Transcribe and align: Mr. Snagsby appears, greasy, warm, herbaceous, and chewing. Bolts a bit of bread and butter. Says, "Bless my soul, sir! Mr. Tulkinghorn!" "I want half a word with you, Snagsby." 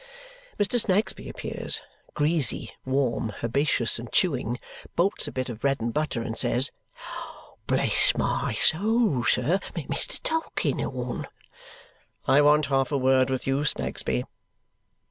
Mr. 0.57 0.79
Snagsby 0.81 1.29
appears, 1.29 1.79
greasy, 2.15 2.71
warm, 2.85 3.33
herbaceous, 3.43 3.99
and 3.99 4.11
chewing. 4.11 4.57
Bolts 4.95 5.27
a 5.27 5.31
bit 5.31 5.47
of 5.47 5.59
bread 5.59 5.79
and 5.79 5.93
butter. 5.93 6.27
Says, 6.35 6.71
"Bless 7.67 8.17
my 8.17 8.55
soul, 8.55 9.23
sir! 9.23 9.59
Mr. 9.75 10.19
Tulkinghorn!" 10.23 11.27
"I 12.25 12.41
want 12.41 12.65
half 12.65 12.91
a 12.91 12.97
word 12.97 13.29
with 13.29 13.45
you, 13.45 13.63
Snagsby." 13.63 14.23